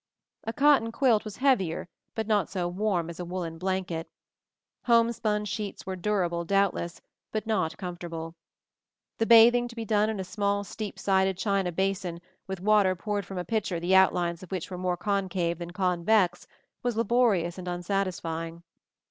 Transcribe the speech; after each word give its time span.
A 0.45 0.51
cotton 0.51 0.91
quilt 0.91 1.23
was 1.23 1.35
heavier 1.37 1.87
but 2.15 2.25
not 2.25 2.49
so 2.49 2.67
warm 2.67 3.07
as 3.07 3.19
a 3.19 3.23
woolen 3.23 3.59
blanket. 3.59 4.09
Homespun 4.85 5.45
sheets 5.45 5.85
were 5.85 5.95
durable, 5.95 6.43
doubtless, 6.43 7.01
but 7.31 7.45
not 7.45 7.77
com 7.77 7.95
fortable. 7.97 8.33
The 9.19 9.27
bathing 9.27 9.67
to 9.67 9.75
be 9.75 9.85
done 9.85 10.09
in 10.09 10.19
a 10.19 10.23
small 10.23 10.63
steep 10.63 10.97
sided 10.97 11.37
china 11.37 11.71
basin, 11.71 12.19
with 12.47 12.61
water 12.61 12.95
poured 12.95 13.27
from 13.27 13.37
a 13.37 13.45
pitcher 13.45 13.79
the 13.79 13.93
outlines 13.95 14.41
of 14.41 14.49
which 14.49 14.71
were 14.71 14.77
more 14.79 14.97
concave 14.97 15.59
than 15.59 15.69
convex, 15.69 16.47
was 16.81 16.97
laborious 16.97 17.59
and 17.59 17.67
unsatisfying. 17.67 18.63